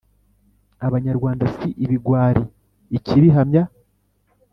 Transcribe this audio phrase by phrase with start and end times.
[0.87, 2.41] Abanyarwanda si ibigwari
[2.97, 3.63] Ikibihamya